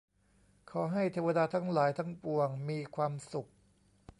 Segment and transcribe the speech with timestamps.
[0.71, 3.49] ขอให้เทวดาทั้งหลายทั้งปวงมีความสุข